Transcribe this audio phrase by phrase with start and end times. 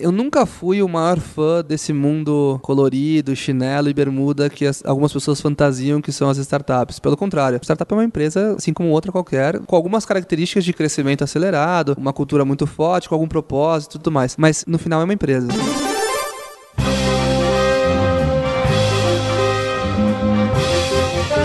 [0.00, 5.12] eu nunca fui o maior fã desse mundo colorido, chinelo e bermuda que as, algumas
[5.12, 6.98] pessoas fantasiam que são as startups.
[6.98, 10.72] Pelo contrário, a startup é uma empresa, assim como outra qualquer, com algumas características de
[10.72, 14.36] crescimento acelerado, uma cultura muito forte, com algum propósito e tudo mais.
[14.36, 15.48] Mas no final é uma empresa.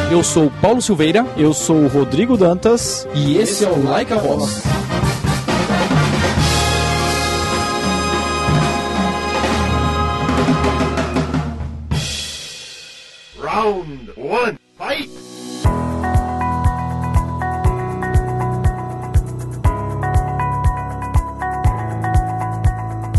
[0.10, 3.06] Eu sou o Paulo Silveira Eu sou o Rodrigo Dantas.
[3.14, 4.64] e esse é o Like a Voz.
[13.56, 15.25] Round one, fight!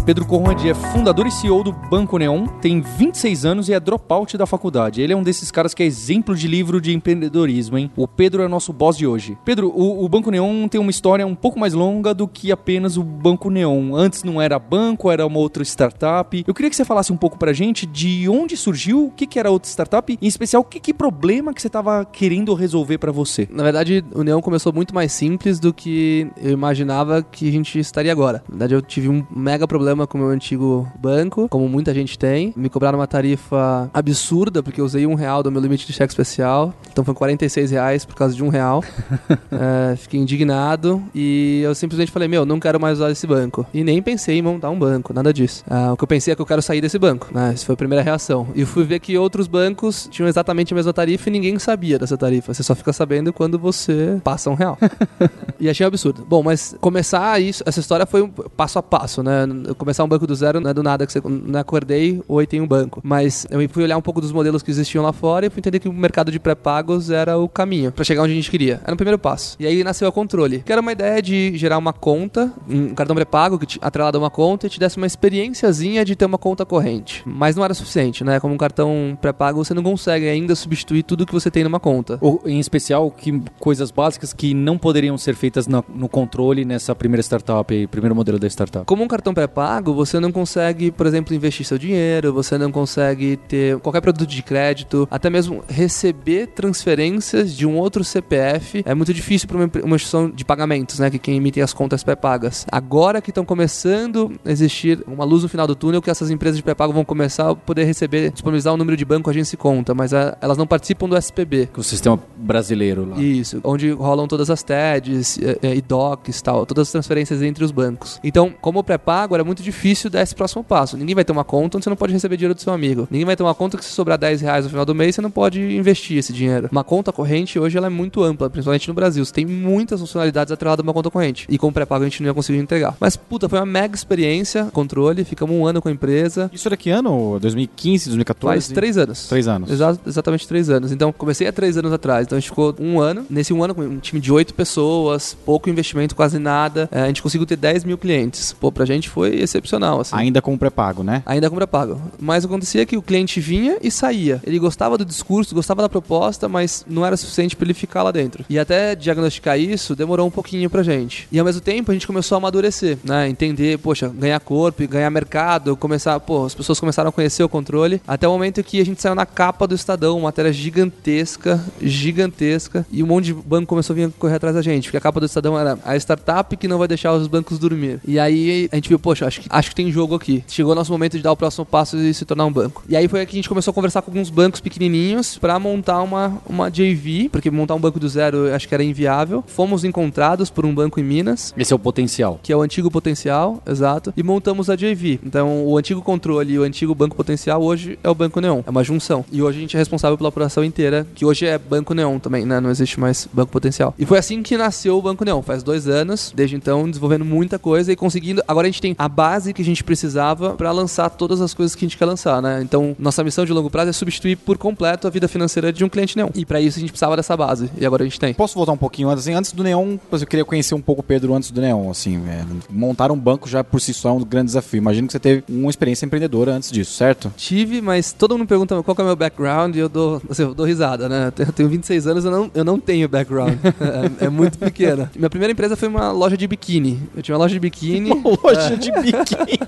[0.06, 4.38] Pedro Conrad é fundador e CEO do Banco Neon, tem 26 anos e é dropout
[4.38, 5.02] da faculdade.
[5.02, 7.90] Ele é um desses caras que é exemplo de livro de empreendedorismo, hein?
[7.96, 9.36] O Pedro é nosso boss de hoje.
[9.44, 12.96] Pedro, o, o Banco Neon tem uma história um pouco mais longa do que apenas
[12.96, 13.96] o Banco Neon.
[13.96, 16.44] Antes não era banco, era uma outra startup.
[16.46, 19.40] Eu queria que você falasse um pouco pra gente de onde surgiu, o que, que
[19.40, 23.48] era outra startup, em especial, que, que problema que você tava querendo resolver pra você.
[23.50, 27.76] Na verdade, o Neon começou muito mais simples do que eu imaginava que a gente
[27.80, 28.44] estaria agora.
[28.48, 32.18] Na verdade, eu tive um mega problema com o meu antigo banco, como muita gente
[32.18, 32.52] tem.
[32.56, 36.12] Me cobraram uma tarifa absurda, porque eu usei um real do meu limite de cheque
[36.12, 36.74] especial.
[36.90, 38.82] Então foi 46 reais por causa de um real.
[39.58, 43.66] É, fiquei indignado e eu simplesmente falei, meu, não quero mais usar esse banco.
[43.72, 45.64] E nem pensei em montar um banco, nada disso.
[45.68, 47.52] Ah, o que eu pensei é que eu quero sair desse banco, né?
[47.54, 48.48] Essa foi a primeira reação.
[48.54, 52.16] E fui ver que outros bancos tinham exatamente a mesma tarifa e ninguém sabia dessa
[52.16, 52.52] tarifa.
[52.52, 54.76] Você só fica sabendo quando você passa um real.
[55.60, 56.26] e achei um absurdo.
[56.28, 59.46] Bom, mas começar isso, essa história foi um passo a passo, né?
[59.86, 62.60] Começar um banco do zero não é do nada que você não acordei, oi, tem
[62.60, 63.00] um banco.
[63.04, 65.78] Mas eu fui olhar um pouco dos modelos que existiam lá fora e fui entender
[65.78, 68.80] que o mercado de pré-pagos era o caminho pra chegar onde a gente queria.
[68.82, 69.56] Era o primeiro passo.
[69.60, 73.14] E aí nasceu o controle, que era uma ideia de gerar uma conta, um cartão
[73.14, 76.36] pré-pago que te, atrelado a uma conta e te desse uma experiênciazinha de ter uma
[76.36, 77.22] conta corrente.
[77.24, 78.40] Mas não era suficiente, né?
[78.40, 82.18] Como um cartão pré-pago, você não consegue ainda substituir tudo que você tem numa conta.
[82.20, 86.92] Ou, em especial, que coisas básicas que não poderiam ser feitas na- no controle nessa
[86.92, 88.84] primeira startup, aí, primeiro modelo da startup.
[88.84, 93.36] Como um cartão pré-pago, você não consegue, por exemplo, investir seu dinheiro, você não consegue
[93.36, 98.82] ter qualquer produto de crédito, até mesmo receber transferências de um outro CPF.
[98.86, 101.10] É muito difícil para uma, uma instituição de pagamentos, né?
[101.10, 102.66] Que quem emite as contas pré-pagas.
[102.70, 106.56] Agora que estão começando a existir uma luz no final do túnel, que essas empresas
[106.56, 109.94] de pré-pago vão começar a poder receber, disponibilizar o número de banco agência e conta,
[109.94, 111.68] mas ah, elas não participam do SPB.
[111.76, 113.20] O sistema brasileiro lá.
[113.20, 117.64] Isso, onde rolam todas as TEDs eh, eh, e DOCs tal, todas as transferências entre
[117.64, 118.20] os bancos.
[118.22, 120.96] Então, como pré-pago, era muito difícil dar esse próximo passo.
[120.96, 123.06] Ninguém vai ter uma conta onde você não pode receber dinheiro do seu amigo.
[123.10, 125.20] Ninguém vai ter uma conta que se sobrar 10 reais no final do mês, você
[125.20, 126.68] não pode investir esse dinheiro.
[126.72, 129.24] Uma conta corrente hoje ela é muito ampla, principalmente no Brasil.
[129.24, 131.46] Você tem muitas funcionalidades atreladas a uma conta corrente.
[131.50, 132.96] E com pré-pago a gente não ia conseguir entregar.
[133.00, 136.50] Mas, puta, foi uma mega experiência, controle, ficamos um ano com a empresa.
[136.52, 137.38] Isso era que ano?
[137.40, 138.54] 2015, 2014?
[138.54, 139.28] Faz três anos.
[139.28, 139.70] Três anos.
[139.70, 140.92] Exa- exatamente três anos.
[140.92, 142.26] Então, comecei há três anos atrás.
[142.26, 143.26] Então, a gente ficou um ano.
[143.28, 146.88] Nesse um ano, com um time de oito pessoas, pouco investimento, quase nada.
[146.92, 148.52] É, a gente conseguiu ter 10 mil clientes.
[148.52, 150.14] Pô, pra gente foi excepcional, assim.
[150.16, 151.22] Ainda com pré-pago, né?
[151.26, 152.00] Ainda com pré-pago.
[152.18, 154.40] Mas acontecia que o cliente vinha e saía.
[154.44, 158.10] Ele gostava do discurso, gostava da proposta, mas não era suficiente para ele ficar lá
[158.10, 158.44] dentro.
[158.48, 161.28] E até diagnosticar isso demorou um pouquinho pra gente.
[161.30, 163.28] E ao mesmo tempo a gente começou a amadurecer, né?
[163.28, 168.00] Entender, poxa, ganhar corpo, ganhar mercado, começar, pô, as pessoas começaram a conhecer o controle,
[168.06, 172.86] até o momento que a gente saiu na capa do Estadão, uma matéria gigantesca, gigantesca,
[172.90, 175.20] e um monte de banco começou a vir correr atrás da gente, porque a capa
[175.20, 178.00] do Estadão era a startup que não vai deixar os bancos dormir.
[178.06, 180.42] E aí a gente viu, poxa, acho que, acho que tem jogo aqui.
[180.48, 182.82] Chegou o nosso momento de dar o próximo passo e se tornar um banco.
[182.88, 186.02] E aí foi que a gente começou a conversar com alguns bancos pequenininhos pra montar
[186.02, 189.44] uma, uma JV, porque montar um banco do zero acho que era inviável.
[189.46, 192.40] Fomos encontrados por um banco em Minas, Esse é o potencial.
[192.42, 195.20] que é o antigo potencial, exato, e montamos a JV.
[195.24, 198.62] Então, o antigo controle e o antigo banco potencial hoje é o Banco Neon.
[198.66, 199.24] É uma junção.
[199.30, 202.44] E hoje a gente é responsável pela operação inteira, que hoje é Banco Neon também,
[202.44, 202.60] né?
[202.60, 203.94] Não existe mais Banco Potencial.
[203.98, 205.42] E foi assim que nasceu o Banco Neon.
[205.42, 208.42] Faz dois anos, desde então, desenvolvendo muita coisa e conseguindo.
[208.46, 211.74] Agora a gente tem a base que a gente precisava para lançar todas as coisas
[211.74, 212.60] que a gente quer lançar, né?
[212.62, 215.88] Então, nossa missão de longo prazo é substituir por completo a vida financeira de um
[215.88, 216.28] cliente Neon.
[216.34, 217.70] E para isso a gente precisava dessa base.
[217.78, 218.32] E agora a gente tem.
[218.34, 219.24] Posso voltar um pouquinho antes?
[219.24, 221.90] Assim, antes do Neon, eu queria conhecer um pouco o Pedro antes do Neon.
[221.90, 224.78] Assim, é, montar um banco já por si só é um grande desafio.
[224.78, 227.32] Imagino que você teve uma experiência empreendedora antes disso, certo?
[227.36, 230.42] Tive, mas todo mundo me pergunta qual é o meu background e eu dou, assim,
[230.42, 231.26] eu dou risada, né?
[231.28, 233.54] Eu tenho- Eu tenho 26 anos, eu não, eu não tenho background.
[234.20, 235.10] é, é muito pequena.
[235.16, 237.00] Minha primeira empresa foi uma loja de biquíni.
[237.16, 238.10] Eu tinha uma loja de biquini.
[238.26, 239.15] Uma loja de biquíni.
[239.20, 239.58] bikini.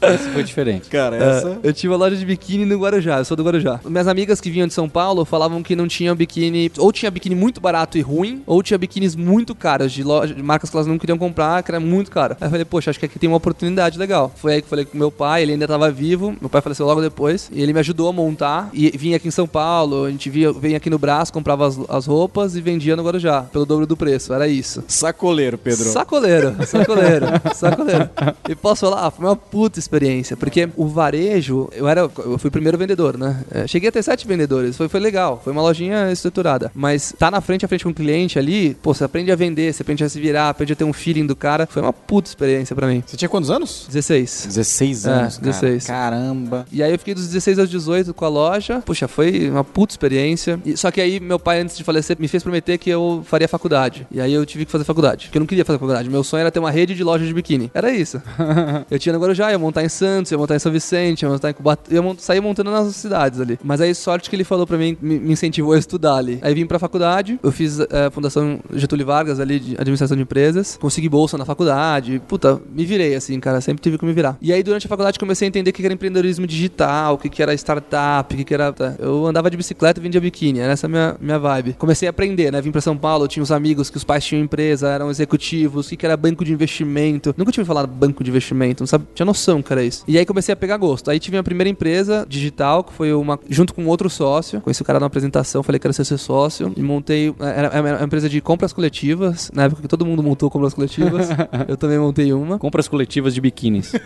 [0.00, 0.88] É, isso foi diferente.
[0.88, 3.80] Cara, É, eu tinha uma loja de biquíni no Guarujá, eu sou do Guarujá.
[3.84, 7.34] Minhas amigas que vinham de São Paulo falavam que não tinham biquíni, ou tinha biquíni
[7.34, 10.86] muito barato e ruim, ou tinha biquínis muito caros, de, loja, de marcas que elas
[10.86, 12.36] não queriam comprar, que era muito caro.
[12.40, 14.32] Aí eu falei, poxa, acho que aqui tem uma oportunidade legal.
[14.36, 16.86] Foi aí que eu falei com meu pai, ele ainda tava vivo, meu pai faleceu
[16.86, 20.10] logo depois, e ele me ajudou a montar, e vinha aqui em São Paulo, a
[20.10, 23.66] gente via, vinha aqui no braço, comprava as, as roupas e vendia no Guarujá, pelo
[23.66, 24.82] dobro do preço, era isso.
[24.88, 25.84] Sacoleiro, Pedro.
[25.84, 28.10] Sacoleiro, sacoleiro, sacoleiro.
[28.48, 32.48] E posso falar, ah, foi uma puta experiência, porque o varejo, eu era, eu fui
[32.48, 33.42] o primeiro vendedor, né?
[33.50, 36.70] É, cheguei a ter sete vendedores, foi, foi legal, foi uma lojinha estruturada.
[36.74, 39.72] Mas tá na frente a frente com o cliente ali, pô, você aprende a vender,
[39.72, 41.66] você aprende a se virar, aprende a ter um feeling do cara.
[41.66, 43.02] Foi uma puta experiência pra mim.
[43.06, 43.86] Você tinha quantos anos?
[43.88, 44.44] 16.
[44.48, 45.46] 16 É, anos, cara.
[45.46, 45.86] 16.
[45.86, 46.66] Caramba.
[46.70, 48.80] E aí eu fiquei dos 16 aos 18 com a loja.
[48.84, 50.60] Puxa, foi uma puta experiência.
[50.64, 53.48] E- só que aí meu pai, antes de falecer, me fez prometer que eu faria
[53.48, 54.06] faculdade.
[54.10, 55.26] E aí eu tive que fazer faculdade.
[55.26, 56.08] Porque eu não queria fazer faculdade.
[56.08, 57.70] Meu sonho era ter uma rede de lojas de biquíni.
[57.74, 58.20] Era isso.
[58.90, 61.50] eu tinha no Guarujá, ia montar em Santos, ia montar em São Vicente, ia montar
[61.50, 61.94] em Cubatão.
[61.94, 62.20] Ia mont...
[62.20, 63.58] sair montando nas cidades ali.
[63.62, 66.38] Mas aí sorte que ele falou pra mim, me, incentivou a estudar ali.
[66.42, 67.38] Aí vim pra faculdade.
[67.42, 70.76] Eu fiz eh, a Fundação Getúlio Vargas ali, de administração de empresas.
[70.80, 72.20] Consegui bolsa na faculdade.
[72.26, 73.60] Puta, me virei assim, cara.
[73.60, 74.36] Sempre tive que me virar.
[74.40, 77.42] E aí durante a faculdade comecei a entender o que era empreendedorismo digital, o que
[77.42, 78.72] era startup, o que era...
[78.72, 78.94] tá.
[78.98, 80.60] Eu andava de bicicleta e vendia biquíni.
[80.60, 81.74] Era essa minha, minha vibe.
[81.74, 82.60] Comecei a aprender, né?
[82.60, 85.96] Vim pra São Paulo, tinha uns amigos que os pais tinham empresa, eram executivos, o
[85.96, 87.34] que era banco de investimento.
[87.36, 90.04] Nunca tinha falado banco de investimento, não sabe, tinha noção que era isso.
[90.06, 91.10] E aí comecei a pegar gosto.
[91.10, 94.60] Aí tive minha primeira empresa digital, que foi uma junto com outro sócio.
[94.60, 97.96] Conheci o cara na apresentação, falei que era ser seu sócio e montei era, era
[97.96, 101.28] uma empresa de compras coletivas, na época que todo mundo montou compras coletivas.
[101.68, 102.58] eu também montei uma.
[102.58, 103.92] Compras coletivas de biquínis.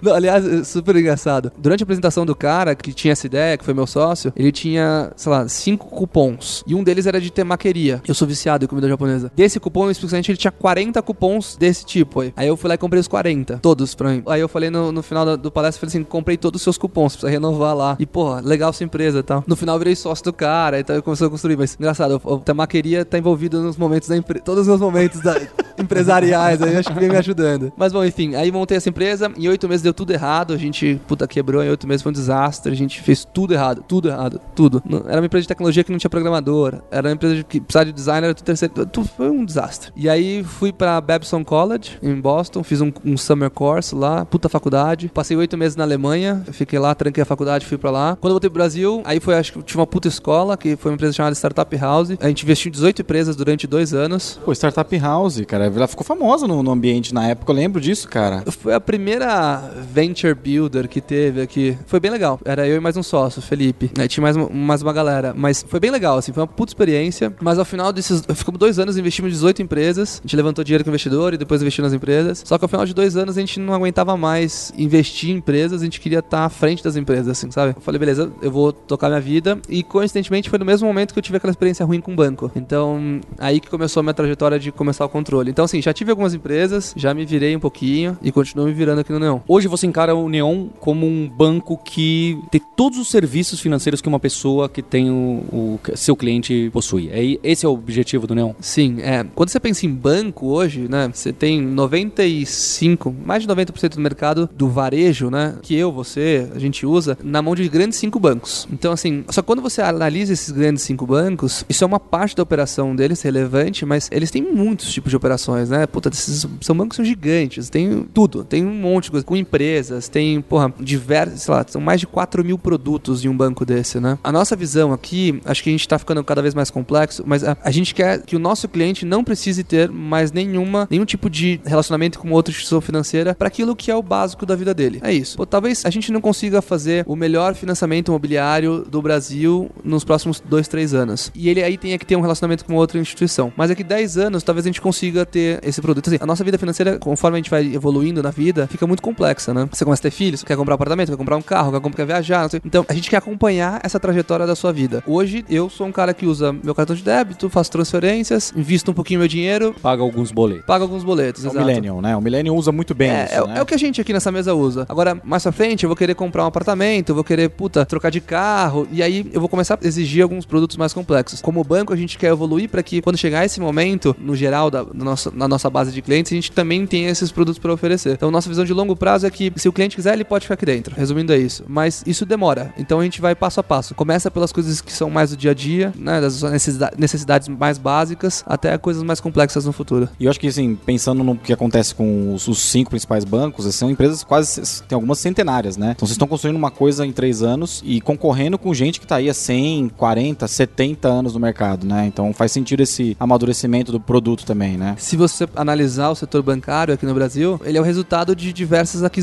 [0.10, 1.52] Não, aliás, é super engraçado.
[1.58, 5.12] Durante a apresentação do cara que tinha essa ideia, que foi meu sócio, ele tinha,
[5.16, 6.64] sei lá, cinco cupons.
[6.66, 8.02] E um deles era de temaqueria.
[8.06, 9.30] Eu sou viciado em comida japonesa.
[9.34, 12.20] Desse cupom, especificamente, ele tinha 40 cupons desse tipo.
[12.20, 13.58] Aí, aí eu fui lá e comprei os 40.
[13.58, 14.22] Todos pra mim.
[14.26, 16.78] Aí eu falei no, no final do, do palestra, falei assim, comprei todos os seus
[16.78, 17.96] cupons, precisa renovar lá.
[17.98, 19.44] E, porra, legal sua empresa e tal.
[19.46, 21.56] No final, eu virei sócio do cara, então eu comecei a construir.
[21.56, 25.40] Mas, engraçado, o, temaqueria tá envolvido nos momentos da empresa, todos os momentos da,
[25.78, 27.72] empresariais, aí acho que vem me ajudando.
[27.76, 31.00] Mas, bom, enfim, aí montei essa empresa, em oito meses deu tudo errado, a gente,
[31.06, 34.40] puta, quebrou, em oito meses foi um desastre, a gente fez tudo errado, tudo errado,
[34.54, 34.82] tudo.
[35.06, 37.92] Era uma empresa de tecnologia que não tinha programador, era uma empresa que precisava de
[37.92, 39.92] designer, tudo terceiro, tudo foi um desastre.
[39.96, 44.48] E aí fui pra Babson College, em Boston, fiz um, um summer course lá, puta
[44.48, 48.16] faculdade, passei oito meses na Alemanha, fiquei lá, tranquei a faculdade, fui pra lá.
[48.20, 50.90] Quando eu voltei pro Brasil, aí foi, acho que tinha uma puta escola, que foi
[50.90, 54.52] uma empresa chamada Startup House, a gente investiu em 18 empresas durante dois anos, Pô,
[54.52, 58.42] Startup House, cara, ela ficou famosa no, no ambiente na época, eu lembro disso, cara.
[58.50, 61.76] Foi a primeira venture builder que teve aqui.
[61.86, 62.38] Foi bem legal.
[62.44, 63.90] Era eu e mais um sócio, Felipe.
[63.98, 65.34] Aí tinha mais, uma- mais uma galera.
[65.36, 66.32] Mas foi bem legal, assim.
[66.32, 67.34] Foi uma puta experiência.
[67.40, 68.22] Mas ao final desses.
[68.34, 70.20] Ficamos dois anos, investimos em 18 empresas.
[70.20, 72.42] A gente levantou dinheiro com o investidor e depois investiu nas empresas.
[72.44, 75.80] Só que ao final de dois anos a gente não aguentava mais investir em empresas.
[75.80, 77.74] A gente queria estar à frente das empresas, assim, sabe?
[77.76, 79.58] Eu falei, beleza, eu vou tocar minha vida.
[79.68, 82.50] E coincidentemente foi no mesmo momento que eu tive aquela experiência ruim com o banco.
[82.54, 85.50] Então, aí que começou a minha trajetória de começar o controle.
[85.50, 89.00] Então, assim, já tive algumas empresas, já me virei um pouquinho e continuo me virando
[89.00, 89.40] aqui no Neon.
[89.48, 94.08] Hoje você encara o Neon como um banco que tem todos os serviços financeiros que
[94.08, 97.08] uma pessoa que tem o, o seu cliente possui.
[97.10, 98.52] É, esse é o objetivo do Neon.
[98.60, 99.24] Sim, é.
[99.34, 101.10] Quando você pensa em banco hoje, né?
[101.12, 105.56] Você tem 95, mais de 90% do mercado do varejo, né?
[105.62, 108.66] Que eu, você, a gente usa na mão de grandes cinco bancos.
[108.72, 112.42] Então, assim, só quando você analisa esses grandes cinco bancos, isso é uma parte da
[112.42, 115.86] operação deles relevante, mas eles têm muitos tipos de operações, né?
[115.86, 120.40] Puta, esses são bancos gigantes, tem tudo, tem um monte de coisa, com empresas, tem,
[120.40, 124.18] porra, diversos, sei lá, são mais de 4 mil produtos em um banco desse, né?
[124.24, 127.44] A nossa visão aqui, acho que a gente tá ficando cada vez mais complexo, mas
[127.44, 131.28] a, a gente quer que o nosso cliente não precise ter mais nenhuma, nenhum tipo
[131.28, 134.98] de relacionamento com outra instituição financeira para aquilo que é o básico da vida dele.
[135.02, 135.36] É isso.
[135.36, 140.40] Pô, talvez a gente não consiga fazer o melhor financiamento imobiliário do Brasil nos próximos
[140.40, 141.30] dois, três anos.
[141.34, 143.52] E ele aí tenha que ter um relacionamento com outra instituição.
[143.56, 146.08] Mas daqui 10 anos, talvez a gente consiga ter esse produto.
[146.08, 149.49] Assim, a nossa vida financeira, conforme a gente vai evoluindo na vida, fica muito complexa,
[149.54, 149.68] né?
[149.72, 151.96] Você começa a ter filhos, quer comprar um apartamento, quer comprar um carro, quer, comprar,
[152.04, 152.60] quer viajar, não sei.
[152.64, 155.02] Então, a gente quer acompanhar essa trajetória da sua vida.
[155.06, 158.94] Hoje, eu sou um cara que usa meu cartão de débito, faço transferências, invisto um
[158.94, 160.64] pouquinho meu dinheiro, Paga alguns boletos.
[160.66, 161.44] pago alguns boletos.
[161.44, 161.66] É o exato.
[161.66, 162.16] Millennium, né?
[162.16, 163.54] O Millennium usa muito bem É, isso, é, né?
[163.58, 164.86] é o que a gente aqui nessa mesa usa.
[164.88, 168.10] Agora, mais pra frente, eu vou querer comprar um apartamento, eu vou querer, puta, trocar
[168.10, 171.40] de carro, e aí eu vou começar a exigir alguns produtos mais complexos.
[171.40, 174.82] Como banco, a gente quer evoluir para que, quando chegar esse momento, no geral da,
[174.82, 178.12] da nossa na nossa base de clientes, a gente também tem esses produtos para oferecer.
[178.12, 180.54] Então, nossa visão de longo prazo é que se o cliente quiser, ele pode ficar
[180.54, 180.94] aqui dentro.
[180.96, 181.64] Resumindo, é isso.
[181.66, 182.72] Mas isso demora.
[182.78, 183.94] Então, a gente vai passo a passo.
[183.94, 187.78] Começa pelas coisas que são mais do dia a dia, né, das necessida- necessidades mais
[187.78, 190.08] básicas, até coisas mais complexas no futuro.
[190.18, 193.66] E eu acho que, assim, pensando no que acontece com os, os cinco principais bancos,
[193.66, 195.92] assim, são empresas quase, tem algumas centenárias, né?
[195.96, 199.16] Então vocês estão construindo uma coisa em três anos e concorrendo com gente que tá
[199.16, 202.04] aí há 100, 40, 70 anos no mercado, né?
[202.06, 204.94] Então faz sentido esse amadurecimento do produto também, né?
[204.98, 209.02] Se você analisar o setor bancário aqui no Brasil, ele é o resultado de diversas
[209.02, 209.19] aquisições,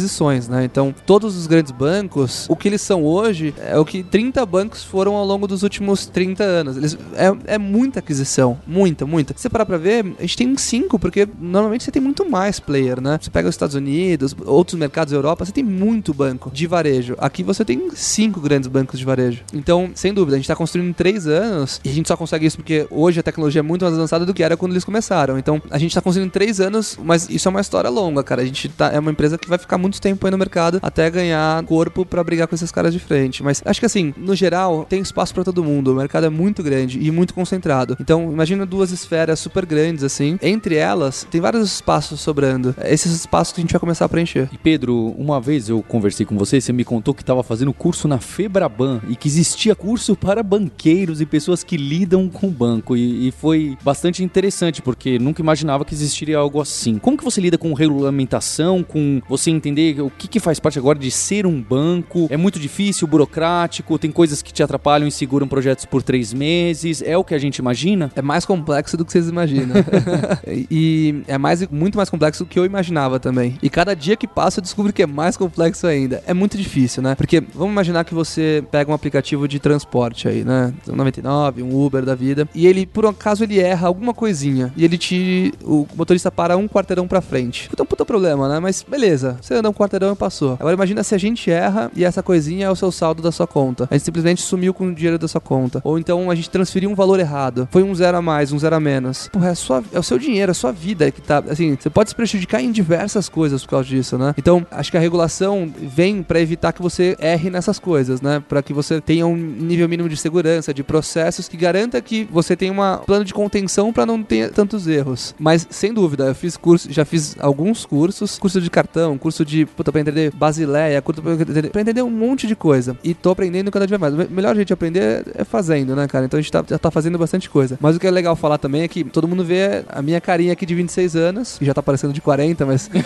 [0.48, 0.64] né?
[0.64, 4.84] Então, todos os grandes bancos, o que eles são hoje é o que 30 bancos
[4.84, 6.78] foram ao longo dos últimos 30 anos.
[6.78, 9.34] Eles, é, é muita aquisição, muita, muita.
[9.36, 12.30] Se você parar pra ver, a gente tem uns 5, porque normalmente você tem muito
[12.30, 13.18] mais player, né?
[13.22, 17.16] Você pega os Estados Unidos, outros mercados Europa, você tem muito banco de varejo.
[17.18, 19.44] Aqui você tem cinco grandes bancos de varejo.
[19.54, 22.46] Então, sem dúvida, a gente tá construindo em três anos e a gente só consegue
[22.46, 25.38] isso porque hoje a tecnologia é muito mais avançada do que era quando eles começaram.
[25.38, 28.42] Então, a gente tá construindo em três anos, mas isso é uma história longa, cara.
[28.42, 31.10] A gente tá, é uma empresa que vai ficar muito tempo aí no mercado até
[31.10, 33.44] ganhar corpo pra brigar com esses caras de frente.
[33.44, 35.92] Mas acho que assim, no geral, tem espaço pra todo mundo.
[35.92, 37.98] O mercado é muito grande e muito concentrado.
[38.00, 40.38] Então, imagina duas esferas super grandes assim.
[40.42, 42.76] Entre elas, tem vários espaços sobrando.
[42.78, 44.50] É Esses espaços que a gente vai começar a preencher.
[44.52, 48.08] E Pedro, uma vez eu conversei com você, você me contou que estava fazendo curso
[48.08, 52.96] na Febraban e que existia curso para banqueiros e pessoas que lidam com o banco.
[52.96, 56.98] E, e foi bastante interessante, porque nunca imaginava que existiria algo assim.
[56.98, 60.98] Como que você lida com regulamentação, com você entender o que, que faz parte agora
[60.98, 62.28] de ser um banco?
[62.30, 67.02] É muito difícil, burocrático, tem coisas que te atrapalham e seguram projetos por três meses.
[67.02, 68.12] É o que a gente imagina?
[68.16, 69.76] É mais complexo do que vocês imaginam.
[70.70, 73.58] e é mais, muito mais complexo do que eu imaginava também.
[73.62, 76.24] E cada dia que passa eu descubro que é mais complexo ainda.
[76.26, 77.16] É muito difícil, né?
[77.16, 80.74] Porque vamos imaginar que você pega um aplicativo de transporte aí, né?
[80.88, 82.48] Um 99, um Uber da vida.
[82.54, 84.74] E ele, por um acaso, ele erra alguma coisinha.
[84.76, 85.54] E ele te.
[85.64, 87.70] O motorista para um quarteirão pra frente.
[87.80, 88.60] Um puta problema, né?
[88.60, 89.38] Mas beleza.
[89.42, 90.54] Você um quarteirão e passou.
[90.54, 93.48] Agora imagina se a gente erra e essa coisinha é o seu saldo da sua
[93.48, 93.88] conta.
[93.90, 95.82] A gente simplesmente sumiu com o dinheiro da sua conta.
[95.84, 97.68] Ou então a gente transferiu um valor errado.
[97.72, 99.30] Foi um zero a mais, um zero a menos.
[99.32, 101.44] Porra, é, sua, é o seu dinheiro, é a sua vida que tá.
[101.50, 104.34] Assim, você pode se prejudicar em diversas coisas por causa disso, né?
[104.38, 108.44] Então, acho que a regulação vem pra evitar que você erre nessas coisas, né?
[108.48, 112.56] Pra que você tenha um nível mínimo de segurança, de processos que garanta que você
[112.56, 115.36] tenha um plano de contenção pra não ter tantos erros.
[115.40, 119.57] Mas, sem dúvida, eu fiz curso, já fiz alguns cursos, curso de cartão, curso de,
[119.66, 122.98] puta, pra entender Basileia, curso pra entender, pra entender um monte de coisa.
[123.04, 124.14] E tô aprendendo cada dia mais.
[124.14, 126.26] O melhor jeito de aprender é fazendo, né, cara?
[126.26, 127.78] Então a gente tá, já tá fazendo bastante coisa.
[127.82, 130.54] Mas o que é legal falar também é que todo mundo vê a minha carinha
[130.54, 132.90] aqui de 26 anos, que já tá parecendo de 40, mas.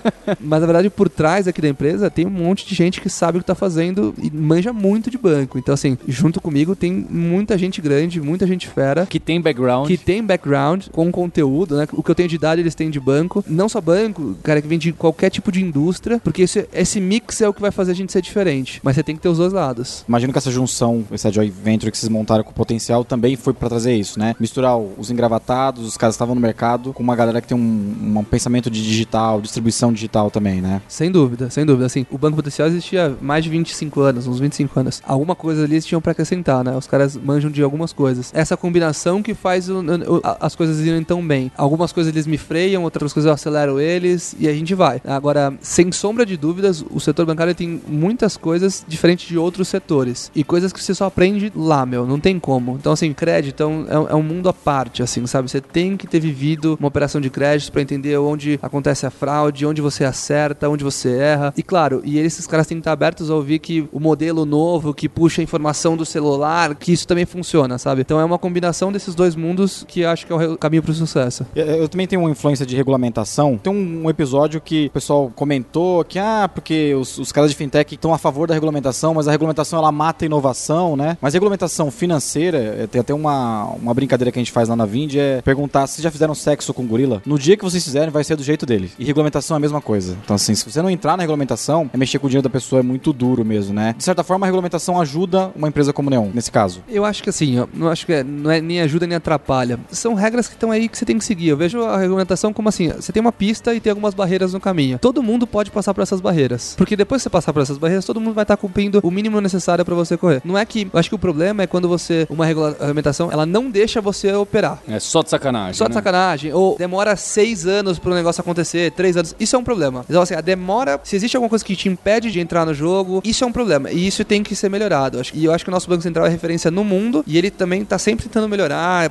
[0.40, 3.38] mas na verdade, por trás aqui da empresa, tem um monte de gente que sabe
[3.38, 5.58] o que tá fazendo e manja muito de banco.
[5.58, 9.06] Então, assim, junto comigo tem muita gente grande, muita gente fera.
[9.06, 9.86] Que tem background.
[9.86, 11.86] Que tem background com conteúdo, né?
[11.92, 13.44] O que eu tenho de idade, eles têm de banco.
[13.46, 17.40] Não só banco, cara, que vem de qualquer tipo de indústria, porque esse, esse mix
[17.40, 18.80] é o que vai fazer a gente ser diferente.
[18.82, 20.04] Mas você tem que ter os dois lados.
[20.08, 23.52] Imagino que essa junção, essa joint venture que vocês montaram com o potencial também foi
[23.52, 24.36] pra trazer isso, né?
[24.38, 28.18] Misturar os engravatados, os caras que estavam no mercado, com uma galera que tem um,
[28.18, 30.80] um pensamento de digital, distribuição digital também, né?
[30.88, 31.86] Sem dúvida, sem dúvida.
[31.86, 35.02] Assim, o Banco Potencial existia há mais de 25 anos, uns 25 anos.
[35.04, 36.76] Alguma coisa ali eles tinham pra acrescentar, né?
[36.76, 38.30] Os caras manjam de algumas coisas.
[38.34, 41.50] Essa combinação que faz o- o- as coisas irem tão bem.
[41.56, 45.00] Algumas coisas eles me freiam, outras coisas eu acelero eles e a gente vai.
[45.04, 50.30] Agora, sem sombra de dúvidas, o setor bancário tem muitas coisas diferentes de outros setores.
[50.34, 52.06] E coisas que você só aprende lá, meu.
[52.06, 52.76] Não tem como.
[52.78, 55.50] Então, assim, crédito é um, é um- é mundo à parte, assim, sabe?
[55.50, 59.66] Você tem que ter vivido uma operação de crédito pra entender onde acontece a fraude,
[59.66, 61.52] onde você acerta, onde você erra.
[61.56, 64.92] E claro, e esses caras têm que estar abertos a ouvir que o modelo novo
[64.92, 68.02] que puxa a informação do celular, que isso também funciona, sabe?
[68.02, 71.46] Então é uma combinação desses dois mundos que acho que é o caminho pro sucesso.
[71.54, 73.58] Eu, eu também tenho uma influência de regulamentação.
[73.62, 77.94] Tem um episódio que o pessoal comentou que, ah, porque os, os caras de fintech
[77.94, 81.18] estão a favor da regulamentação, mas a regulamentação ela mata a inovação, né?
[81.20, 84.86] Mas regulamentação financeira, é, tem até uma, uma brincadeira que a gente faz lá na
[84.86, 87.20] Vind, é perguntar se já fizeram sexo com gorila.
[87.26, 88.90] No dia que vocês fizerem, vai ser do jeito dele.
[88.98, 90.16] E regulamentação é a mesma coisa.
[90.24, 92.80] Então, assim, se você não entrar na regulamentação, é mexer com o dinheiro da pessoa,
[92.80, 93.94] é muito duro mesmo, né?
[93.98, 96.82] De certa forma, a regulamentação ajuda uma empresa como Neon, nesse caso.
[96.88, 99.78] Eu acho que assim, eu não acho que é, não é nem ajuda nem atrapalha.
[99.90, 101.48] São regras que estão aí que você tem que seguir.
[101.48, 104.60] Eu vejo a regulamentação como assim: você tem uma pista e tem algumas barreiras no
[104.60, 104.98] caminho.
[104.98, 106.74] Todo mundo pode passar por essas barreiras.
[106.76, 109.40] Porque depois que você passar por essas barreiras, todo mundo vai estar cumprindo o mínimo
[109.40, 110.40] necessário para você correr.
[110.44, 110.88] Não é que.
[110.92, 112.26] Eu acho que o problema é quando você.
[112.30, 114.78] Uma regula- regulamentação, ela não deixa você operar.
[114.88, 115.74] É só de sacanagem.
[115.74, 115.94] Só de né?
[115.94, 116.52] sacanagem.
[116.52, 119.34] Ou demora seis anos pro negócio acontecer, três anos.
[119.40, 120.04] Isso é um problema.
[120.08, 121.00] Então, assim, a demora.
[121.02, 123.90] Se existe alguma coisa que te impede de entrar no jogo, isso é um problema.
[123.90, 125.20] E isso tem que ser melhorado.
[125.32, 127.24] E eu acho que o nosso Banco Central é referência no mundo.
[127.26, 129.10] E ele também tá sempre tentando melhorar,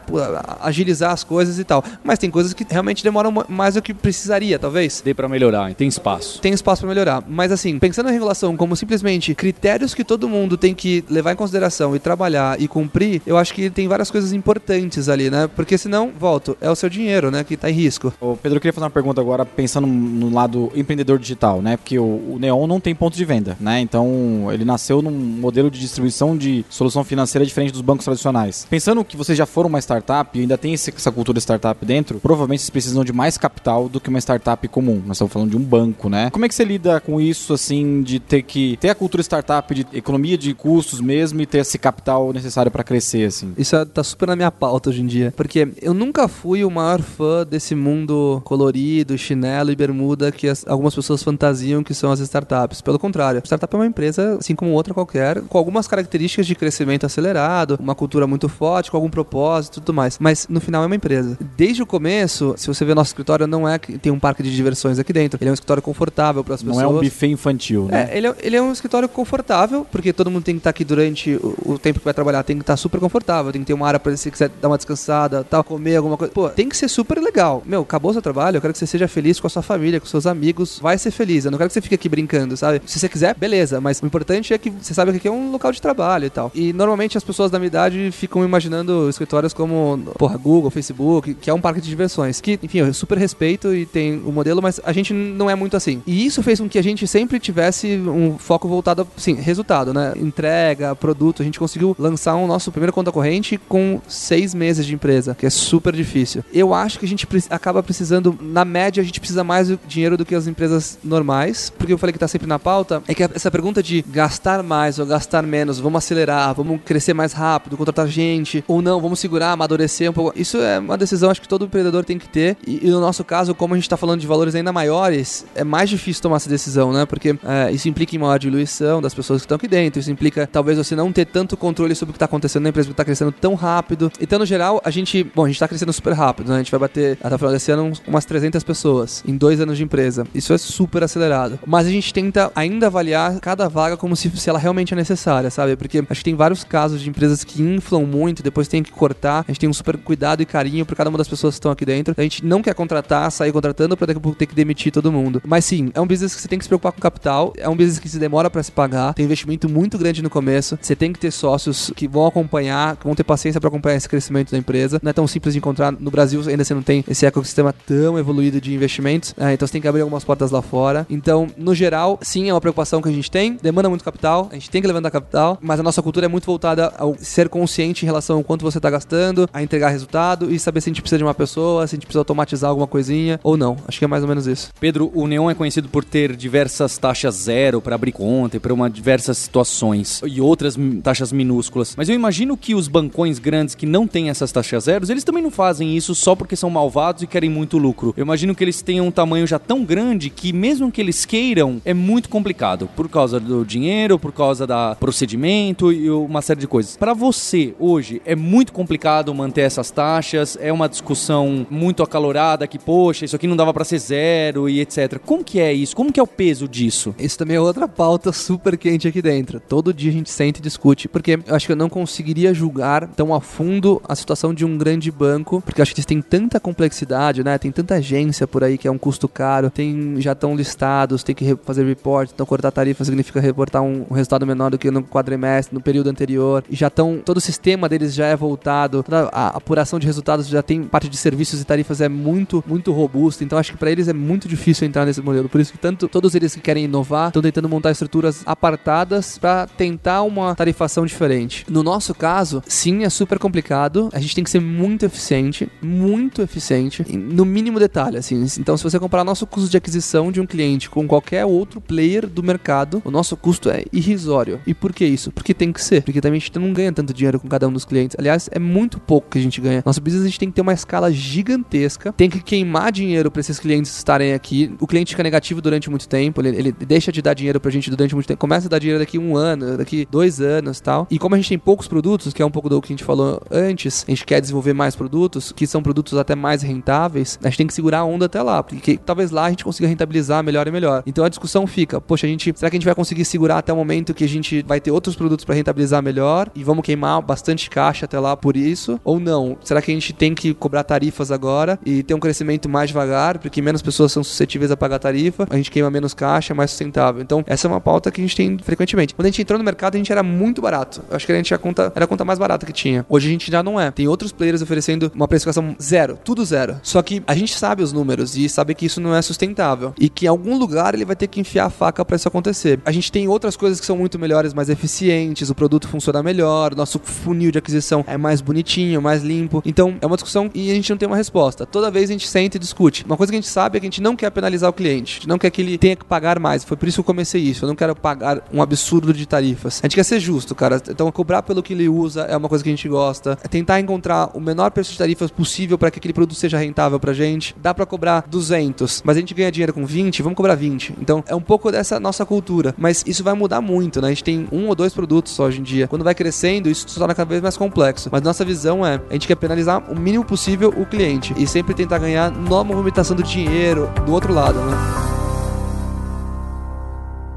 [0.62, 1.84] agilizar as coisas e tal.
[2.04, 5.02] mas tem coisas que realmente demoram ma- mais do que precisaria, talvez.
[5.04, 6.13] Dê pra melhorar, tem espaço.
[6.42, 7.24] Tem espaço para melhorar.
[7.28, 11.36] Mas assim, pensando em regulação como simplesmente critérios que todo mundo tem que levar em
[11.36, 15.50] consideração e trabalhar e cumprir, eu acho que tem várias coisas importantes ali, né?
[15.56, 18.14] Porque senão, volto, é o seu dinheiro, né, que tá em risco.
[18.20, 21.78] Ô, Pedro, eu queria fazer uma pergunta agora, pensando no lado empreendedor digital, né?
[21.78, 23.80] Porque o, o Neon não tem ponto de venda, né?
[23.80, 28.66] Então, ele nasceu num modelo de distribuição de solução financeira diferente dos bancos tradicionais.
[28.70, 32.20] Pensando que vocês já foram uma startup e ainda tem esse- essa cultura startup dentro,
[32.20, 35.02] provavelmente vocês precisam de mais capital do que uma startup comum.
[35.06, 36.30] Nós estamos falando de um banco, né?
[36.30, 39.74] Como é que você lida com isso, assim, de ter que ter a cultura startup
[39.74, 43.54] de economia de custos mesmo e ter esse capital necessário para crescer, assim?
[43.58, 45.34] Isso é- tá super na minha pauta hoje em dia.
[45.36, 50.66] Porque eu nunca fui o maior fã desse mundo colorido, chinelo e bermuda que as-
[50.68, 52.82] algumas pessoas fantasiam que são as startups.
[52.82, 57.06] Pelo contrário, startup é uma empresa, assim como outra qualquer, com algumas características de crescimento
[57.06, 60.18] acelerado, uma cultura muito forte, com algum propósito e tudo mais.
[60.20, 61.38] Mas no final é uma empresa.
[61.58, 64.54] Desde o começo, se você ver nosso escritório, não é que tem um parque de
[64.56, 65.38] diversões aqui dentro.
[65.42, 66.92] Ele é um escritório confortável para as Não pessoas.
[66.92, 68.10] é um buffet infantil, né?
[68.12, 70.84] É, ele é, ele é um escritório confortável, porque todo mundo tem que estar aqui
[70.84, 73.74] durante o, o tempo que vai trabalhar, tem que estar super confortável, tem que ter
[73.74, 76.34] uma área para se quiser dar uma descansada, tal, comer alguma coisa.
[76.34, 77.62] Pô, tem que ser super legal.
[77.66, 80.00] Meu, acabou o seu trabalho, eu quero que você seja feliz com a sua família,
[80.00, 81.46] com seus amigos, vai ser feliz.
[81.46, 82.82] Eu não quero que você fique aqui brincando, sabe?
[82.86, 85.52] Se você quiser, beleza, mas o importante é que você saiba que aqui é um
[85.52, 86.52] local de trabalho e tal.
[86.56, 91.50] E normalmente as pessoas da minha idade ficam imaginando escritórios como, porra, Google, Facebook, que
[91.50, 92.42] é um parque de diversões.
[92.42, 95.76] Que, enfim, eu super respeito e tem o modelo, mas a gente não é muito
[95.76, 95.83] assim.
[96.06, 100.14] E isso fez com que a gente sempre tivesse um foco voltado, sim, resultado, né?
[100.16, 101.42] Entrega, produto.
[101.42, 105.46] A gente conseguiu lançar o nosso primeiro conta corrente com seis meses de empresa, que
[105.46, 106.44] é super difícil.
[106.54, 110.26] Eu acho que a gente acaba precisando, na média, a gente precisa mais dinheiro do
[110.26, 113.52] que as empresas normais, porque eu falei que tá sempre na pauta, é que essa
[113.52, 118.64] pergunta de gastar mais ou gastar menos, vamos acelerar, vamos crescer mais rápido, contratar gente,
[118.68, 120.34] ou não, vamos segurar, amadurecer um pouco.
[120.40, 122.58] Isso é uma decisão, acho que todo empreendedor tem que ter.
[122.66, 125.64] E, e no nosso caso, como a gente tá falando de valores ainda maiores, é
[125.74, 127.04] mais difícil tomar essa decisão, né?
[127.04, 130.46] Porque é, isso implica em maior diluição das pessoas que estão aqui dentro, isso implica
[130.46, 133.04] talvez você não ter tanto controle sobre o que tá acontecendo na empresa, que tá
[133.04, 134.12] crescendo tão rápido.
[134.22, 136.56] Então, no geral, a gente, bom, a gente tá crescendo super rápido, né?
[136.56, 139.76] A gente vai bater até o final desse ano umas 300 pessoas em dois anos
[139.76, 140.28] de empresa.
[140.36, 141.58] Isso é super acelerado.
[141.66, 145.50] Mas a gente tenta ainda avaliar cada vaga como se, se ela realmente é necessária,
[145.50, 145.76] sabe?
[145.76, 149.44] Porque acho que tem vários casos de empresas que inflam muito, depois tem que cortar.
[149.48, 151.72] A gente tem um super cuidado e carinho por cada uma das pessoas que estão
[151.72, 152.14] aqui dentro.
[152.16, 155.12] A gente não quer contratar, sair contratando pra daqui a pouco ter que demitir todo
[155.12, 155.42] mundo.
[155.44, 157.76] Mas sim, é um business que você tem que se preocupar com capital, é um
[157.76, 160.78] business que se demora pra se pagar, tem investimento muito grande no começo.
[160.82, 164.10] Você tem que ter sócios que vão acompanhar, que vão ter paciência pra acompanhar esse
[164.10, 165.00] crescimento da empresa.
[165.02, 168.20] Não é tão simples de encontrar no Brasil, ainda você não tem esse ecossistema tão
[168.20, 169.34] evoluído de investimentos.
[169.38, 171.08] Ah, então você tem que abrir algumas portas lá fora.
[171.10, 173.58] Então, no geral, sim, é uma preocupação que a gente tem.
[173.62, 176.46] Demanda muito capital, a gente tem que levantar capital, mas a nossa cultura é muito
[176.46, 180.60] voltada ao ser consciente em relação ao quanto você está gastando, a entregar resultado e
[180.60, 183.40] saber se a gente precisa de uma pessoa, se a gente precisa automatizar alguma coisinha
[183.44, 183.78] ou não.
[183.88, 184.72] Acho que é mais ou menos isso.
[184.80, 188.74] Pedro, o Neon é conhecido por ter diversas taxas zero para abrir conta e para
[188.74, 191.96] uma diversas situações e outras taxas minúsculas.
[191.96, 195.44] Mas eu imagino que os bancões grandes que não têm essas taxas zeros, eles também
[195.44, 198.14] não fazem isso só porque são malvados e querem muito lucro.
[198.16, 201.82] Eu imagino que eles tenham um tamanho já tão grande que mesmo que eles queiram,
[201.86, 206.68] é muito complicado por causa do dinheiro, por causa da procedimento e uma série de
[206.68, 206.98] coisas.
[206.98, 212.80] Para você hoje é muito complicado manter essas taxas, é uma discussão muito acalorada que
[212.80, 215.18] poxa, isso aqui não dava para ser zero e etc.
[215.34, 215.96] Como que é isso?
[215.96, 217.16] Como que é o peso disso?
[217.18, 219.60] Isso também é outra pauta super quente aqui dentro.
[219.60, 223.08] Todo dia a gente senta e discute, porque eu acho que eu não conseguiria julgar
[223.08, 226.22] tão a fundo a situação de um grande banco, porque eu acho que eles têm
[226.22, 227.58] tanta complexidade, né?
[227.58, 231.34] Tem tanta agência por aí que é um custo caro, tem já estão listados, tem
[231.34, 235.74] que fazer report, então cortar tarifa significa reportar um, resultado menor do que no quadrimestre,
[235.74, 239.98] no período anterior, já estão, todo o sistema deles já é voltado, toda a apuração
[239.98, 243.72] de resultados já tem parte de serviços e tarifas é muito, muito robusta, então acho
[243.72, 246.56] que para eles é muito difícil entrar nesse modelo, por isso que tanto todos eles
[246.56, 251.66] que querem inovar estão tentando montar estruturas apartadas para tentar uma tarifação diferente.
[251.70, 256.42] No nosso caso, sim, é super complicado, a gente tem que ser muito eficiente, muito
[256.42, 258.46] eficiente, no mínimo detalhe, assim.
[258.60, 262.28] Então, se você comparar nosso custo de aquisição de um cliente com qualquer outro player
[262.28, 264.60] do mercado, o nosso custo é irrisório.
[264.66, 265.32] E por que isso?
[265.32, 266.04] Porque tem que ser.
[266.04, 268.16] Porque também a gente não ganha tanto dinheiro com cada um dos clientes.
[268.20, 269.84] Aliás, é muito pouco que a gente ganha.
[269.86, 273.40] Nosso business a gente tem que ter uma escala gigantesca, tem que queimar dinheiro para
[273.40, 274.74] esses clientes estarem aqui.
[274.80, 277.90] O cliente fica negativo durante muito tempo, ele, ele deixa de dar dinheiro pra gente
[277.90, 281.08] durante muito tempo, começa a dar dinheiro daqui um ano, daqui dois anos tal.
[281.10, 283.04] E como a gente tem poucos produtos, que é um pouco do que a gente
[283.04, 287.48] falou antes, a gente quer desenvolver mais produtos, que são produtos até mais rentáveis, a
[287.48, 290.44] gente tem que segurar a onda até lá, porque talvez lá a gente consiga rentabilizar
[290.44, 291.04] melhor e melhor.
[291.06, 293.72] Então a discussão fica, poxa, a gente, será que a gente vai conseguir segurar até
[293.72, 297.22] o momento que a gente vai ter outros produtos para rentabilizar melhor e vamos queimar
[297.22, 299.00] bastante caixa até lá por isso?
[299.04, 299.58] Ou não?
[299.64, 303.38] Será que a gente tem que cobrar tarifas agora e ter um crescimento mais devagar,
[303.40, 306.72] porque menos pessoas são suscetíveis a pagar tarifa, a gente queima menos caixa, é mais
[306.72, 307.22] sustentável.
[307.22, 309.14] Então, essa é uma pauta que a gente tem frequentemente.
[309.14, 311.02] Quando a gente entrou no mercado, a gente era muito barato.
[311.10, 313.06] Eu acho que a gente a conta, era a conta mais barata que tinha.
[313.10, 313.92] Hoje a gente já não é.
[313.92, 316.80] Tem outros players oferecendo uma precificação zero, tudo zero.
[316.82, 320.10] Só que a gente sabe os números e sabe que isso não é sustentável e
[320.10, 322.80] que em algum lugar ele vai ter que enfiar a faca para isso acontecer.
[322.86, 326.76] A gente tem outras coisas que são muito melhores, mais eficientes, o produto funciona melhor,
[326.76, 329.62] nosso funil de aquisição é mais bonitinho, mais limpo.
[329.66, 331.66] Então, é uma discussão e a gente não tem uma resposta.
[331.66, 333.04] Toda vez a gente senta e discute.
[333.06, 334.93] Uma coisa que a gente sabe é que a gente não quer penalizar o cliente,
[335.28, 336.64] não quer que ele tenha que pagar mais.
[336.64, 337.66] Foi por isso que eu comecei isso.
[337.66, 339.80] Eu não quero pagar um absurdo de tarifas.
[339.82, 340.82] A gente quer ser justo, cara.
[340.90, 343.38] Então, cobrar pelo que ele usa é uma coisa que a gente gosta.
[343.44, 347.00] É tentar encontrar o menor preço de tarifas possível para que aquele produto seja rentável
[347.00, 347.56] pra gente.
[347.62, 350.96] Dá para cobrar 200, mas a gente ganha dinheiro com 20, vamos cobrar 20.
[351.00, 352.74] Então, é um pouco dessa nossa cultura.
[352.78, 354.08] Mas isso vai mudar muito, né?
[354.08, 355.88] A gente tem um ou dois produtos só hoje em dia.
[355.88, 358.10] Quando vai crescendo, isso se torna cada vez mais complexo.
[358.12, 361.74] Mas nossa visão é, a gente quer penalizar o mínimo possível o cliente e sempre
[361.74, 364.83] tentar ganhar na movimentação do dinheiro do outro lado, né?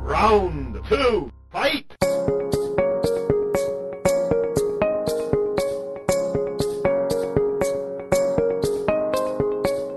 [0.02, 1.96] Round two, fight!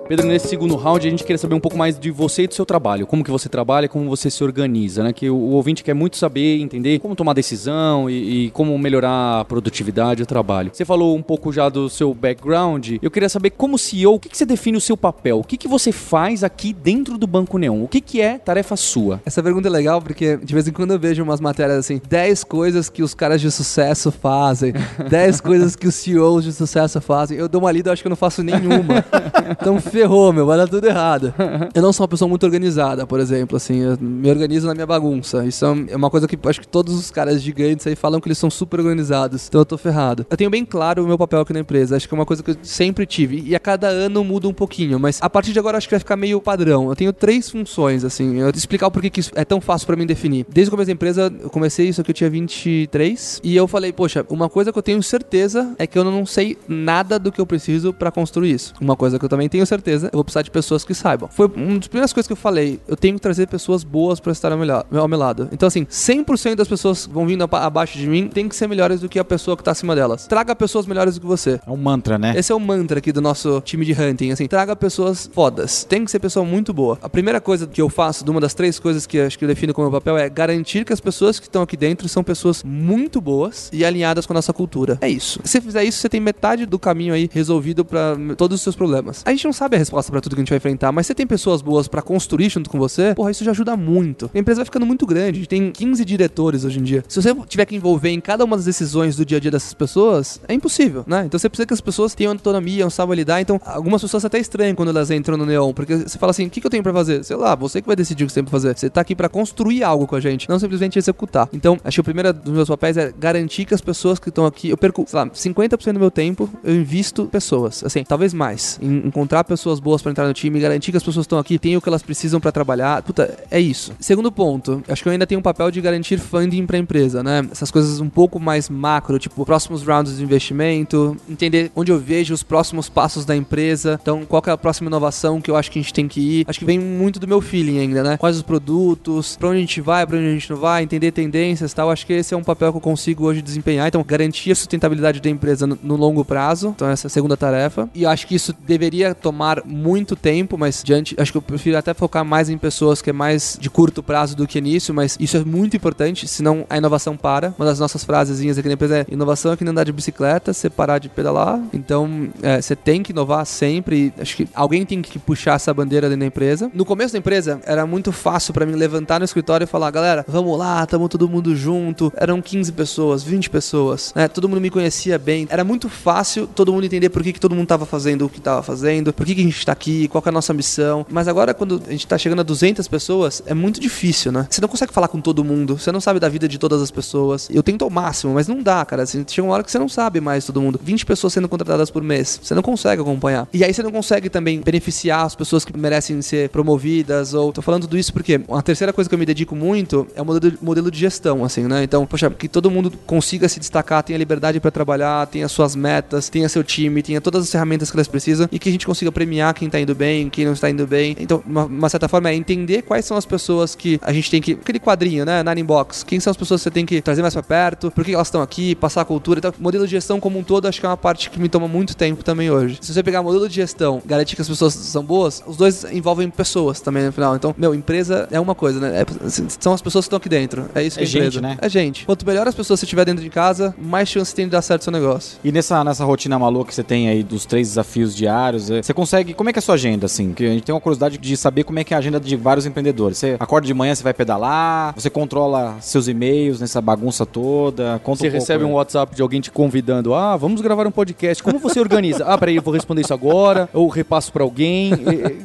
[0.09, 2.55] Pedro, nesse segundo round a gente queria saber um pouco mais de você e do
[2.55, 3.05] seu trabalho.
[3.05, 5.13] Como que você trabalha, como você se organiza, né?
[5.13, 9.41] Que o, o ouvinte quer muito saber, entender como tomar decisão e, e como melhorar
[9.41, 10.71] a produtividade e o trabalho.
[10.73, 12.93] Você falou um pouco já do seu background.
[12.99, 15.41] Eu queria saber, como CEO, o que, que você define o seu papel?
[15.41, 17.83] O que, que você faz aqui dentro do Banco Neon?
[17.83, 19.21] O que, que é tarefa sua?
[19.23, 22.45] Essa pergunta é legal porque de vez em quando eu vejo umas matérias assim: 10
[22.45, 24.73] coisas que os caras de sucesso fazem,
[25.07, 27.37] 10 coisas que os CEOs de sucesso fazem.
[27.37, 29.05] Eu dou uma lida, eu acho que eu não faço nenhuma.
[29.51, 31.33] Então ferrou, meu, vai dar tudo errado.
[31.75, 34.85] Eu não sou uma pessoa muito organizada, por exemplo, assim, eu me organizo na minha
[34.85, 35.45] bagunça.
[35.45, 38.37] Isso é uma coisa que acho que todos os caras gigantes aí falam que eles
[38.37, 39.47] são super organizados.
[39.47, 40.25] Então eu tô ferrado.
[40.29, 41.95] Eu tenho bem claro o meu papel aqui na empresa.
[41.95, 43.43] Acho que é uma coisa que eu sempre tive.
[43.45, 44.99] E a cada ano muda um pouquinho.
[44.99, 46.89] Mas a partir de agora acho que vai ficar meio padrão.
[46.89, 48.37] Eu tenho três funções, assim.
[48.37, 50.45] Eu vou te explicar o porquê que isso é tão fácil pra mim definir.
[50.49, 53.41] Desde o começo da empresa, eu comecei isso aqui, eu tinha 23.
[53.43, 56.57] E eu falei, poxa, uma coisa que eu tenho certeza é que eu não sei
[56.67, 58.73] nada do que eu preciso pra construir isso.
[58.79, 61.29] Uma coisa que eu também tenho certeza, eu vou precisar de pessoas que saibam.
[61.31, 62.79] Foi uma das primeiras coisas que eu falei.
[62.87, 65.49] Eu tenho que trazer pessoas boas pra estar ao meu la- ao meu lado.
[65.51, 68.67] Então, assim, 100% das pessoas que vão vindo aba- abaixo de mim tem que ser
[68.67, 70.27] melhores do que a pessoa que tá acima delas.
[70.27, 71.59] Traga pessoas melhores do que você.
[71.65, 72.33] É um mantra, né?
[72.35, 75.83] Esse é o mantra aqui do nosso time de hunting, assim, traga pessoas fodas.
[75.83, 76.97] Tem que ser pessoa muito boa.
[77.01, 79.49] A primeira coisa que eu faço, de uma das três coisas que acho que eu
[79.49, 82.63] defino como meu papel é garantir que as pessoas que estão aqui dentro são pessoas
[82.63, 84.97] muito boas e alinhadas com a nossa cultura.
[85.01, 85.39] É isso.
[85.43, 88.75] Se você fizer isso, você tem metade do caminho aí resolvido pra todos os seus
[88.75, 89.21] problemas.
[89.25, 91.25] A gente não sabe resposta pra tudo que a gente vai enfrentar, mas você tem
[91.25, 94.29] pessoas boas pra construir junto com você, porra, isso já ajuda muito.
[94.33, 97.03] A empresa vai ficando muito grande, tem 15 diretores hoje em dia.
[97.07, 99.73] Se você tiver que envolver em cada uma das decisões do dia a dia dessas
[99.73, 101.23] pessoas, é impossível, né?
[101.25, 103.41] Então você precisa que as pessoas tenham autonomia, saibam lidar.
[103.41, 106.49] Então, algumas pessoas até estranham quando elas entram no Neon, porque você fala assim: o
[106.49, 107.23] que, que eu tenho pra fazer?
[107.23, 108.77] Sei lá, você que vai decidir o que você tem pra fazer.
[108.77, 111.47] Você tá aqui pra construir algo com a gente, não simplesmente executar.
[111.53, 114.45] Então, acho que o primeiro dos meus papéis é garantir que as pessoas que estão
[114.45, 117.83] aqui, eu perco, sei lá, 50% do meu tempo, eu invisto pessoas.
[117.83, 118.79] Assim, talvez mais.
[118.81, 121.75] Em encontrar pessoas boas pra entrar no time, garantir que as pessoas estão aqui têm
[121.75, 123.03] o que elas precisam pra trabalhar.
[123.03, 123.91] Puta, é isso.
[123.99, 127.45] Segundo ponto, acho que eu ainda tenho um papel de garantir funding pra empresa, né?
[127.51, 132.33] Essas coisas um pouco mais macro, tipo, próximos rounds de investimento, entender onde eu vejo
[132.33, 133.99] os próximos passos da empresa.
[134.01, 136.45] Então, qual é a próxima inovação que eu acho que a gente tem que ir.
[136.47, 138.17] Acho que vem muito do meu feeling ainda, né?
[138.17, 141.11] Quais os produtos, pra onde a gente vai, pra onde a gente não vai, entender
[141.11, 141.91] tendências tal.
[141.91, 143.87] Acho que esse é um papel que eu consigo hoje desempenhar.
[143.87, 146.69] Então, garantir a sustentabilidade da empresa no, longo prazo.
[146.69, 147.89] Então, essa é a segunda tarefa.
[147.93, 151.93] E acho que isso deveria tomar muito tempo, mas diante, acho que eu prefiro até
[151.93, 155.37] focar mais em pessoas que é mais de curto prazo do que nisso, mas isso
[155.37, 157.53] é muito importante, senão a inovação para.
[157.57, 160.53] Uma das nossas frasezinhas aqui na empresa é: inovação é que nem andar de bicicleta,
[160.53, 161.61] você parar de pedalar.
[161.73, 164.13] Então, é, você tem que inovar sempre.
[164.19, 166.71] Acho que alguém tem que puxar essa bandeira dentro da empresa.
[166.73, 170.25] No começo da empresa, era muito fácil pra mim levantar no escritório e falar: galera,
[170.27, 172.11] vamos lá, tamo todo mundo junto.
[172.15, 174.27] Eram 15 pessoas, 20 pessoas, né?
[174.27, 175.47] Todo mundo me conhecia bem.
[175.49, 178.41] Era muito fácil todo mundo entender por que, que todo mundo tava fazendo o que
[178.41, 181.05] tava fazendo, por que, que a gente tá aqui, qual que é a nossa missão.
[181.09, 184.47] Mas agora, quando a gente tá chegando a 200 pessoas, é muito difícil, né?
[184.49, 186.91] Você não consegue falar com todo mundo, você não sabe da vida de todas as
[186.91, 187.49] pessoas.
[187.51, 189.03] Eu tento ao máximo, mas não dá, cara.
[189.03, 190.79] Assim, chega uma hora que você não sabe mais todo mundo.
[190.83, 193.47] 20 pessoas sendo contratadas por mês, você não consegue acompanhar.
[193.53, 197.61] E aí você não consegue também beneficiar as pessoas que merecem ser promovidas, ou tô
[197.61, 200.57] falando tudo isso porque a terceira coisa que eu me dedico muito é o modelo,
[200.61, 201.83] modelo de gestão, assim, né?
[201.83, 206.29] Então, poxa, que todo mundo consiga se destacar, tenha liberdade para trabalhar, tenha suas metas,
[206.29, 209.11] tenha seu time, tenha todas as ferramentas que elas precisam e que a gente consiga
[209.11, 211.15] premiar premiar quem tá indo bem, quem não está indo bem.
[211.19, 214.41] Então, uma, uma certa forma, é entender quais são as pessoas que a gente tem
[214.41, 214.53] que.
[214.53, 215.43] Aquele quadrinho, né?
[215.43, 216.03] Nine Box.
[216.03, 218.27] Quem são as pessoas que você tem que trazer mais pra perto, por que elas
[218.27, 219.37] estão aqui, passar a cultura.
[219.39, 221.67] Então, modelo de gestão como um todo, acho que é uma parte que me toma
[221.67, 222.79] muito tempo também hoje.
[222.81, 226.29] Se você pegar modelo de gestão, garantir que as pessoas são boas, os dois envolvem
[226.29, 227.35] pessoas também no final.
[227.35, 229.01] Então, meu, empresa é uma coisa, né?
[229.01, 230.65] É- são as pessoas que estão aqui dentro.
[230.73, 231.31] É isso que É é, empresa.
[231.31, 231.57] gente, né?
[231.61, 232.05] É gente.
[232.05, 234.81] Quanto melhor as pessoas você tiver dentro de casa, mais chance tem de dar certo
[234.81, 235.37] o seu negócio.
[235.43, 238.93] E nessa, nessa rotina maluca que você tem aí dos três desafios diários, eh, você
[238.93, 239.18] consegue.
[239.35, 240.33] Como é que é a sua agenda, assim?
[240.33, 242.35] Que a gente tem uma curiosidade de saber como é que é a agenda de
[242.35, 243.17] vários empreendedores.
[243.17, 247.99] Você acorda de manhã, você vai pedalar, você controla seus e-mails nessa bagunça toda.
[248.03, 248.73] Conta Você um pouco, recebe um aí.
[248.73, 250.13] WhatsApp de alguém te convidando.
[250.13, 251.41] Ah, vamos gravar um podcast.
[251.43, 252.25] Como você organiza?
[252.25, 253.69] ah, peraí, eu vou responder isso agora.
[253.73, 254.91] Ou repasso pra alguém.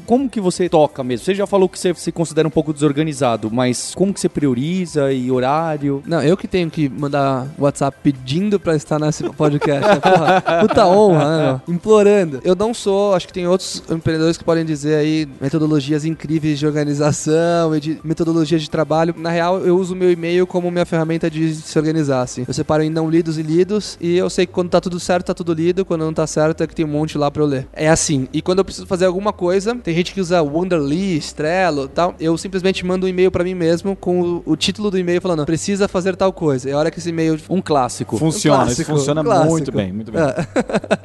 [0.06, 1.24] Como que você toca mesmo?
[1.24, 5.12] Você já falou que você se considera um pouco desorganizado, mas como que você prioriza
[5.12, 6.02] e horário?
[6.06, 9.80] Não, eu que tenho que mandar WhatsApp pedindo pra estar nesse podcast.
[9.88, 9.96] né?
[10.00, 11.60] Porra, puta honra, né?
[11.68, 12.40] Implorando.
[12.44, 16.66] Eu não sou, acho que tem outros empreendedores que podem dizer aí metodologias incríveis de
[16.66, 19.14] organização e de metodologia de trabalho.
[19.16, 22.44] Na real, eu uso o meu e-mail como minha ferramenta de se organizar, assim.
[22.46, 25.26] Eu separo em não lidos e lidos e eu sei que quando tá tudo certo,
[25.26, 25.84] tá tudo lido.
[25.84, 27.66] Quando não tá certo, é que tem um monte lá pra eu ler.
[27.72, 28.28] É assim.
[28.32, 32.14] E quando eu preciso fazer alguma coisa, tem gente que usa Wonderly, Trello e tal.
[32.18, 35.44] Eu simplesmente mando um e-mail pra mim mesmo com o, o título do e-mail falando,
[35.44, 36.68] precisa fazer tal coisa.
[36.70, 38.16] É a hora que esse e-mail Um clássico.
[38.16, 39.50] Funciona, Um isso clássico, funciona um clássico.
[39.52, 40.22] muito bem, muito bem.
[40.22, 40.34] É.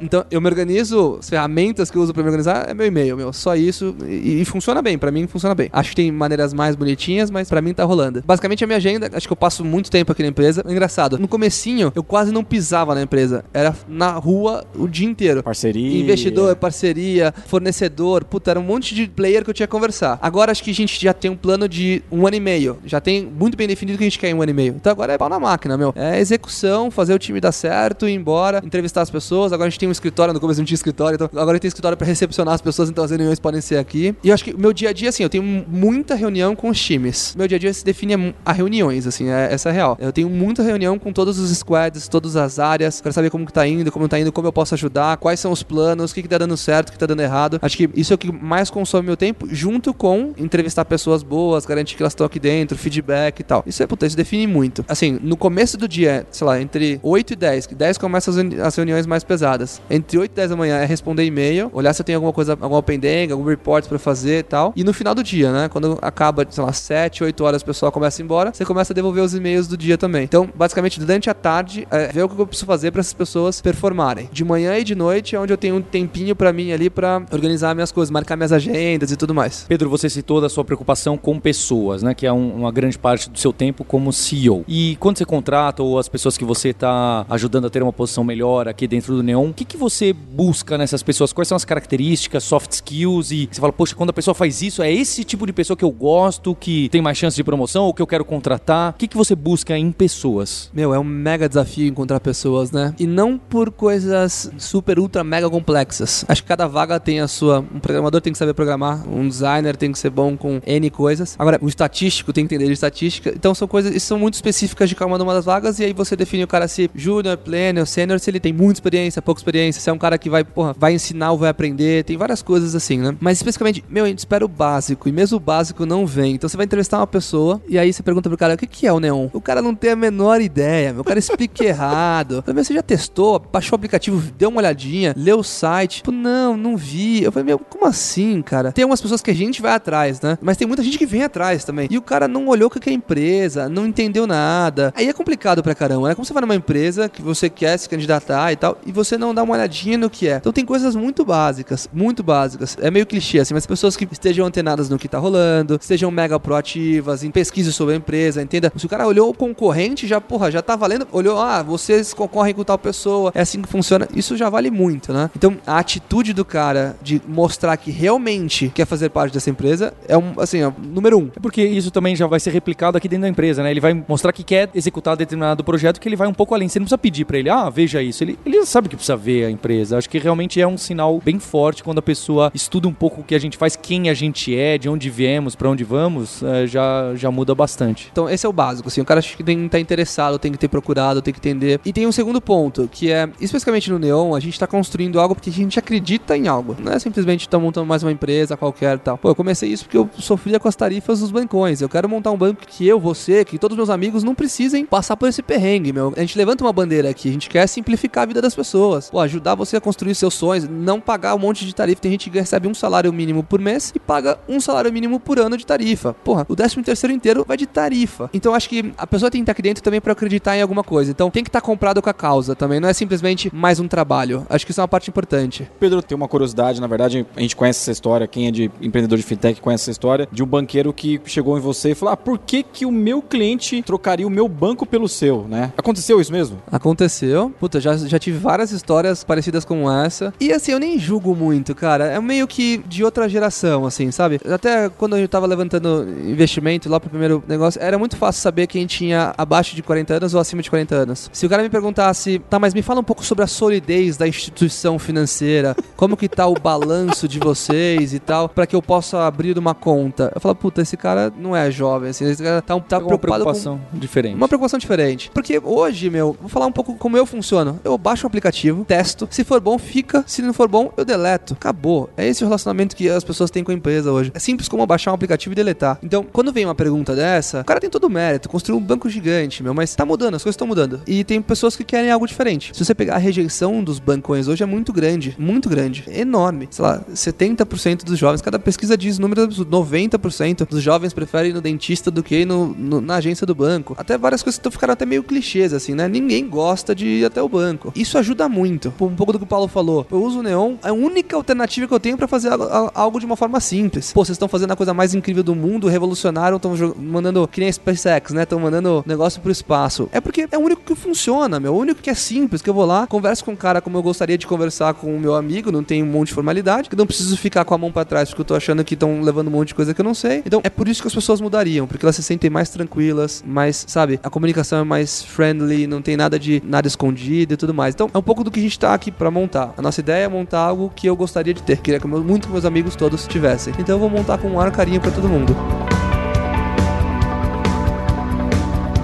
[0.00, 3.16] então, eu me organizo, as ferramentas que eu uso pra me organizar é meu e-mail,
[3.16, 3.32] meu.
[3.32, 3.94] Só isso.
[4.06, 5.68] E, e funciona bem, pra mim funciona bem.
[5.72, 8.22] Acho que tem maneiras mais bonitinhas, mas pra mim tá rolando.
[8.24, 10.64] Basicamente, a minha agenda, acho que eu passo muito tempo aqui na empresa.
[10.68, 13.44] Engraçado, no comecinho, eu quase não pisava na empresa.
[13.52, 15.42] Era na rua o dia inteiro.
[15.42, 16.00] Parceria.
[16.00, 20.18] Investidor, parceria, fornecedor, puta, era um monte de player que eu tinha que conversar.
[20.22, 22.78] Agora acho que a gente já tem um plano de um ano e meio.
[22.84, 24.74] Já tem muito bem definido o que a gente quer em um ano e meio.
[24.76, 25.92] Então agora é pau na máquina, meu.
[25.96, 29.52] É execução, fazer o time dar certo, ir embora, entrevistar as pessoas.
[29.52, 31.62] Agora a gente tem um escritório, no começo não tinha escritório, então agora a gente
[31.62, 32.06] tem escritório pra
[32.40, 34.14] recepcionar as pessoas, então as reuniões podem ser aqui.
[34.22, 36.80] E eu acho que meu dia a dia, assim, eu tenho muita reunião com os
[36.80, 37.34] times.
[37.36, 39.98] Meu dia a dia se define a, reuniões, assim, é, essa é a real.
[40.00, 43.52] Eu tenho muita reunião com todos os squads, todas as áreas, quero saber como que
[43.52, 46.22] tá indo, como tá indo, como eu posso ajudar, quais são os planos, o que,
[46.22, 47.58] que tá dando certo, o que tá dando errado.
[47.62, 51.66] Acho que isso é o que mais consome meu tempo, junto com entrevistar pessoas boas,
[51.66, 53.62] garantir que elas estão aqui dentro, feedback e tal.
[53.66, 54.84] Isso é, puta, isso define muito.
[54.88, 58.60] Assim, no começo do dia, sei lá, entre 8 e 10, que 10 começam as,
[58.60, 59.80] as reuniões mais pesadas.
[59.90, 62.52] Entre 8 e 10 da manhã é responder e-mail, olhar se eu tenho alguma coisa,
[62.60, 64.72] alguma pending, algum report pra fazer e tal.
[64.76, 67.90] E no final do dia, né, quando acaba, sei lá, 7, 8 horas o pessoal
[67.92, 70.24] começa a ir embora, você começa a devolver os e-mails do dia também.
[70.24, 73.60] Então, basicamente, durante a tarde, é ver o que eu preciso fazer pra essas pessoas
[73.60, 74.28] performarem.
[74.32, 77.22] De manhã e de noite é onde eu tenho um tempinho pra mim ali pra
[77.32, 79.64] organizar minhas coisas, marcar minhas agendas e tudo mais.
[79.68, 82.14] Pedro, você citou da sua preocupação com pessoas, né?
[82.14, 84.64] Que é um- uma grande parte do seu tempo como CEO.
[84.68, 88.22] E quando você contrata ou as pessoas que você está ajudando a ter uma posição
[88.24, 91.32] melhor aqui dentro do Neon, o que, que você busca nessas pessoas?
[91.32, 93.30] Quais são as características, soft skills?
[93.30, 95.84] E você fala, poxa, quando a pessoa faz isso, é esse tipo de pessoa que
[95.84, 98.90] eu gosto, que tem mais chance de promoção ou que eu quero contratar?
[98.90, 100.70] O que, que você busca em pessoas?
[100.72, 102.94] Meu, é um mega desafio encontrar pessoas, né?
[102.98, 106.24] E não por coisas super, ultra, mega complexas.
[106.28, 107.60] Acho que cada vaga tem a sua.
[107.74, 111.36] Um programador tem que saber programar, um designer tem que ser bom com N coisas.
[111.38, 113.32] Agora, um estatístico tem que entender de estatística.
[113.34, 115.78] Então são coisas, são muito específicas de cada uma das vagas.
[115.78, 119.22] E aí você define o cara se júnior, pleno, sênior, se ele tem muita experiência,
[119.22, 121.99] pouca experiência, se é um cara que vai, porra, vai ensinar ou vai aprender.
[122.02, 123.16] Tem várias coisas assim, né?
[123.20, 125.08] Mas especificamente, meu, a gente espera o básico.
[125.08, 126.34] E mesmo o básico não vem.
[126.34, 128.86] Então você vai entrevistar uma pessoa e aí você pergunta pro cara, o que, que
[128.86, 129.28] é o Neon?
[129.32, 131.02] O cara não tem a menor ideia, meu.
[131.02, 132.42] O cara explica errado.
[132.46, 133.38] "Meu, você já testou?
[133.52, 135.96] Baixou o aplicativo, deu uma olhadinha, leu o site?
[135.96, 137.22] Tipo, não, não vi.
[137.22, 138.72] Eu falei, meu, como assim, cara?
[138.72, 140.38] Tem algumas pessoas que a gente vai atrás, né?
[140.40, 141.88] Mas tem muita gente que vem atrás também.
[141.90, 144.92] E o cara não olhou o que é a empresa, não entendeu nada.
[144.96, 146.14] Aí é complicado pra caramba, né?
[146.14, 149.34] Como você vai numa empresa que você quer se candidatar e tal, e você não
[149.34, 150.36] dá uma olhadinha no que é.
[150.36, 152.76] Então tem coisas muito básicas, muito básicas.
[152.80, 156.38] É meio clichê, assim, mas pessoas que estejam antenadas no que tá rolando, estejam mega
[156.38, 158.72] proativas, em pesquisa sobre a empresa, entenda?
[158.76, 162.54] Se o cara olhou o concorrente, já, porra, já tá valendo, olhou, ah, vocês concorrem
[162.54, 164.08] com tal pessoa, é assim que funciona.
[164.14, 165.30] Isso já vale muito, né?
[165.36, 170.16] Então, a atitude do cara de mostrar que realmente quer fazer parte dessa empresa é
[170.16, 171.30] um, assim, ó, número um.
[171.36, 173.70] É porque isso também já vai ser replicado aqui dentro da empresa, né?
[173.70, 176.68] Ele vai mostrar que quer executar determinado projeto que ele vai um pouco além.
[176.68, 178.22] Você não precisa pedir pra ele, ah, veja isso.
[178.24, 179.98] Ele, ele sabe que precisa ver a empresa.
[179.98, 183.24] Acho que realmente é um sinal bem forte quando a pessoa estuda um pouco o
[183.24, 186.66] que a gente faz, quem a gente é, de onde viemos, pra onde vamos, eh,
[186.66, 188.08] já, já muda bastante.
[188.10, 190.52] Então, esse é o básico, assim, o cara acho que tem que estar interessado, tem
[190.52, 191.80] que ter procurado, tem que entender.
[191.84, 195.34] E tem um segundo ponto, que é, especificamente no Neon, a gente tá construindo algo
[195.34, 196.76] porque a gente acredita em algo.
[196.78, 199.18] Não é simplesmente tá montando mais uma empresa qualquer e tal.
[199.18, 201.80] Pô, eu comecei isso porque eu sofria com as tarifas dos bancões.
[201.80, 205.16] Eu quero montar um banco que eu, você, que todos meus amigos não precisem passar
[205.16, 206.12] por esse perrengue, meu.
[206.16, 209.10] A gente levanta uma bandeira aqui, a gente quer simplificar a vida das pessoas.
[209.10, 212.00] Pô, ajudar você a construir seus sonhos, não pagar um monte de tarifa.
[212.00, 215.38] Tem gente que recebe um salário mínimo por mês e paga um salário mínimo por
[215.38, 216.14] ano de tarifa.
[216.24, 218.30] Porra, o décimo terceiro inteiro vai de tarifa.
[218.32, 220.82] Então acho que a pessoa tem que estar aqui dentro também para acreditar em alguma
[220.82, 221.10] coisa.
[221.10, 222.80] Então tem que estar comprado com a causa também.
[222.80, 224.46] Não é simplesmente mais um trabalho.
[224.48, 225.68] Acho que isso é uma parte importante.
[225.78, 229.18] Pedro, tem uma curiosidade, na verdade, a gente conhece essa história, quem é de empreendedor
[229.18, 232.16] de fintech conhece essa história, de um banqueiro que chegou em você e falou: ah,
[232.16, 235.72] por que, que o meu cliente trocaria o meu banco pelo seu, né?
[235.76, 236.58] Aconteceu isso mesmo?
[236.70, 237.52] Aconteceu.
[237.58, 240.32] Puta, já, já tive várias histórias parecidas com essa.
[240.40, 242.06] E assim, eu nem julgo muito, cara.
[242.06, 244.40] É meio que de outra geração, assim, sabe?
[244.50, 248.86] Até quando eu tava levantando investimento lá pro primeiro negócio, era muito fácil saber quem
[248.86, 251.30] tinha abaixo de 40 anos ou acima de 40 anos.
[251.32, 254.26] Se o cara me perguntasse, tá, mas me fala um pouco sobre a solidez da
[254.26, 259.26] instituição financeira, como que tá o balanço de vocês e tal, para que eu possa
[259.26, 260.32] abrir uma conta.
[260.34, 263.16] Eu falo, puta, esse cara não é jovem, assim, esse cara tá, tá Uma preocupado
[263.16, 264.36] com preocupação diferente.
[264.36, 265.30] uma preocupação diferente.
[265.32, 267.78] Porque hoje, meu, vou falar um pouco como eu funciono.
[267.84, 269.28] Eu baixo o aplicativo, testo.
[269.30, 270.24] Se for bom, fica.
[270.26, 271.49] Se não for bom, eu deleto.
[271.54, 272.10] Acabou.
[272.16, 274.30] É esse o relacionamento que as pessoas têm com a empresa hoje.
[274.34, 275.98] É simples como baixar um aplicativo e deletar.
[276.02, 279.08] Então, quando vem uma pergunta dessa, o cara tem todo o mérito, construiu um banco
[279.08, 281.00] gigante, meu, mas tá mudando, as coisas estão mudando.
[281.06, 282.70] E tem pessoas que querem algo diferente.
[282.76, 286.68] Se você pegar a rejeição dos bancões hoje é muito grande, muito grande, enorme.
[286.70, 291.54] Sei lá, 70% dos jovens, cada pesquisa diz números absurdos, 90% dos jovens preferem ir
[291.54, 293.94] no dentista do que ir no, no- na agência do banco.
[293.98, 296.06] Até várias coisas que ficaram até meio clichês, assim, né?
[296.08, 297.92] Ninguém gosta de ir até o banco.
[297.96, 298.92] Isso ajuda muito.
[299.00, 300.06] Um pouco do que o Paulo falou.
[300.10, 302.50] Eu uso o Neon, é a única alternativa que eu tenho pra fazer
[302.94, 304.12] algo, de uma forma simples.
[304.12, 307.68] Pô, vocês estão fazendo a coisa mais incrível do mundo, revolucionaram, estão mandando, que nem
[307.68, 308.42] a SpaceX, né?
[308.42, 310.08] Estão mandando negócio pro espaço.
[310.12, 311.74] É porque é o único que funciona, meu.
[311.74, 314.02] O único que é simples, que eu vou lá, converso com um cara como eu
[314.02, 317.06] gostaria de conversar com o meu amigo, não tem um monte de formalidade, que não
[317.06, 319.50] preciso ficar com a mão pra trás, porque eu tô achando que estão levando um
[319.50, 320.42] monte de coisa que eu não sei.
[320.44, 323.84] Então, é por isso que as pessoas mudariam, porque elas se sentem mais tranquilas, mais,
[323.88, 327.94] sabe, a comunicação é mais friendly, não tem nada de nada escondido e tudo mais.
[327.94, 329.74] Então, é um pouco do que a gente tá aqui pra montar.
[329.76, 332.64] A nossa ideia é montar algo que eu gostaria de ter, queria que muito meus
[332.64, 333.72] amigos todos tivessem.
[333.78, 335.54] Então, eu vou montar com um maior carinho pra todo mundo.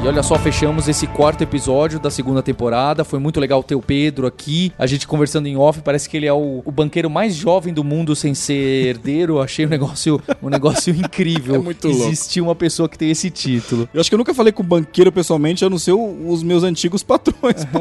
[0.07, 3.03] E olha só, fechamos esse quarto episódio da segunda temporada.
[3.03, 4.73] Foi muito legal ter o Pedro aqui.
[4.79, 7.83] A gente conversando em off, parece que ele é o, o banqueiro mais jovem do
[7.83, 9.41] mundo sem ser herdeiro.
[9.43, 11.57] Achei um negócio, um negócio incrível.
[11.57, 12.05] É muito louco.
[12.05, 13.89] Existir uma pessoa que tem esse título.
[13.93, 16.63] Eu acho que eu nunca falei com o banqueiro pessoalmente, a não ser os meus
[16.63, 17.67] antigos patrões.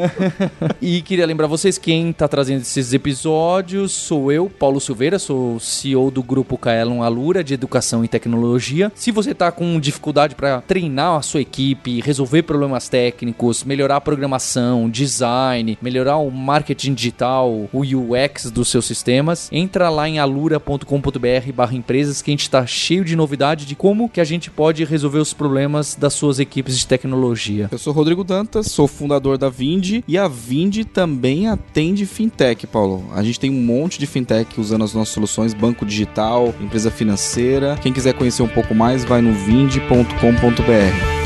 [0.82, 6.10] E queria lembrar vocês, quem tá trazendo esses episódios sou eu, Paulo Silveira, sou CEO
[6.10, 8.90] do grupo Kaelon Alura de Educação e Tecnologia.
[8.94, 12.15] Se você tá com dificuldade para treinar a sua equipe, resolver
[12.46, 19.48] problemas técnicos, melhorar a programação, design, melhorar o marketing digital, o UX dos seus sistemas,
[19.52, 24.08] entra lá em alura.com.br barra empresas que a gente tá cheio de novidade de como
[24.08, 27.68] que a gente pode resolver os problemas das suas equipes de tecnologia.
[27.70, 33.04] Eu sou Rodrigo Dantas, sou fundador da Vindi e a Vindi também atende fintech, Paulo.
[33.12, 37.78] A gente tem um monte de fintech usando as nossas soluções, banco digital, empresa financeira.
[37.82, 41.25] Quem quiser conhecer um pouco mais, vai no vindi.com.br.